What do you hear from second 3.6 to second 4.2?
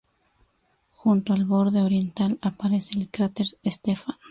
Stefan.